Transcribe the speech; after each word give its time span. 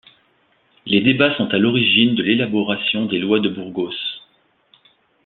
Les 0.87 0.99
débats 1.01 1.37
sont 1.37 1.53
à 1.53 1.59
l'origine 1.59 2.15
de 2.15 2.23
l'élaboration 2.23 3.05
des 3.05 3.19
Lois 3.19 3.39
de 3.39 3.49
Burgos. 3.49 3.93